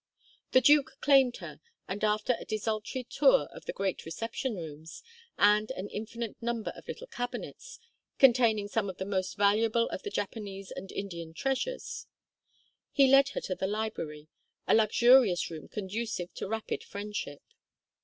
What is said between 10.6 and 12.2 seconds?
and Indian treasures,